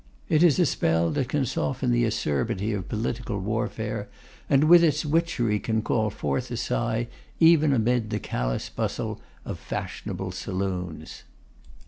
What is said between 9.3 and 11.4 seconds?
of fashionable saloons.